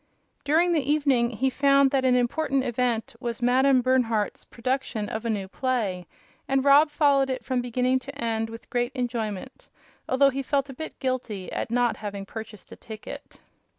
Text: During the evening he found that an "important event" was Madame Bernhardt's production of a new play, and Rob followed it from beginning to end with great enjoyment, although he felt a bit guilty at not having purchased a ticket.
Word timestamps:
During 0.43 0.71
the 0.71 0.81
evening 0.91 1.29
he 1.29 1.51
found 1.51 1.91
that 1.91 2.03
an 2.03 2.15
"important 2.15 2.63
event" 2.63 3.15
was 3.19 3.39
Madame 3.39 3.81
Bernhardt's 3.83 4.43
production 4.45 5.07
of 5.07 5.25
a 5.25 5.29
new 5.29 5.47
play, 5.47 6.07
and 6.47 6.65
Rob 6.65 6.89
followed 6.89 7.29
it 7.29 7.45
from 7.45 7.61
beginning 7.61 7.99
to 7.99 8.15
end 8.19 8.49
with 8.49 8.71
great 8.71 8.93
enjoyment, 8.95 9.69
although 10.09 10.31
he 10.31 10.41
felt 10.41 10.71
a 10.71 10.73
bit 10.73 10.97
guilty 10.99 11.51
at 11.51 11.69
not 11.69 11.97
having 11.97 12.25
purchased 12.25 12.71
a 12.71 12.75
ticket. 12.75 13.41